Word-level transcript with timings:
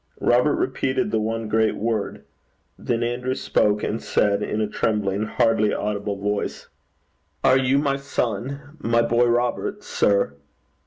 Robert 0.19 0.55
repeated 0.55 1.11
the 1.11 1.19
one 1.19 1.47
great 1.47 1.75
word. 1.75 2.25
Then 2.75 3.03
Andrew 3.03 3.35
spoke, 3.35 3.83
and 3.83 4.01
said 4.01 4.41
in 4.41 4.59
a 4.59 4.65
trembling, 4.67 5.25
hardly 5.27 5.75
audible 5.75 6.15
voice, 6.15 6.69
'Are 7.43 7.55
you 7.59 7.77
my 7.77 7.97
son? 7.97 8.77
my 8.79 9.03
boy 9.03 9.25
Robert, 9.25 9.83
sir?' 9.83 10.33